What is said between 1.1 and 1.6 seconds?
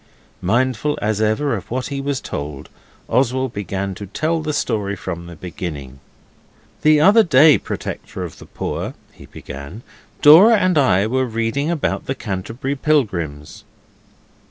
ever,